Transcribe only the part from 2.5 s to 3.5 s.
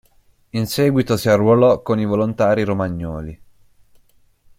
romagnoli.